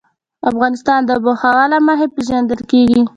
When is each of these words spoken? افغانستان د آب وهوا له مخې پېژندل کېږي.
افغانستان 0.49 0.99
د 1.03 1.09
آب 1.17 1.23
وهوا 1.27 1.63
له 1.71 1.77
مخې 1.87 2.07
پېژندل 2.15 2.61
کېږي. 2.71 3.01